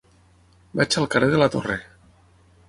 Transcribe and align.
Vaig 0.79 0.97
al 1.01 1.07
carrer 1.17 1.29
de 1.35 1.43
la 1.43 1.49
Torre. 1.57 1.77